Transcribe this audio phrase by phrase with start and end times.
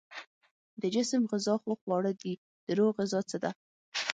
[0.81, 2.33] د جسم غذا خو خواړه دي،
[2.65, 3.51] د روح غذا څه ده؟